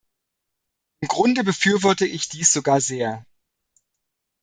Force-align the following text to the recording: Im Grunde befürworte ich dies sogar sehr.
Im 1.01 1.09
Grunde 1.09 1.43
befürworte 1.43 2.07
ich 2.07 2.27
dies 2.27 2.51
sogar 2.51 2.81
sehr. 2.81 3.23